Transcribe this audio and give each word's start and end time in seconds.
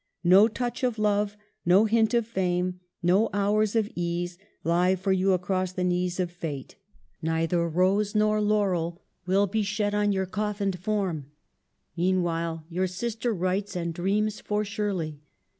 No 0.23 0.47
touch 0.47 0.81
of 0.83 0.97
love, 0.97 1.37
no 1.63 1.85
hint 1.85 2.15
of 2.15 2.25
fame, 2.25 2.79
no 3.03 3.29
hours 3.33 3.75
of 3.75 3.87
ease, 3.93 4.39
lie 4.63 4.95
for 4.95 5.11
you 5.11 5.31
across 5.33 5.73
the 5.73 5.83
knees 5.83 6.19
of 6.19 6.31
Fate. 6.31 6.75
Neither 7.21 7.69
rose 7.69 8.15
nor 8.15 8.41
laurel 8.41 9.03
will 9.27 9.45
be 9.45 9.61
shed 9.61 9.93
on 9.93 10.11
your 10.11 10.25
coffined 10.25 10.79
form. 10.79 11.27
Meanwhile, 11.95 12.65
your 12.67 12.87
sister 12.87 13.31
writes 13.31 13.75
and 13.75 13.93
dreams 13.93 14.39
for 14.39 14.65
Shirley. 14.65 15.19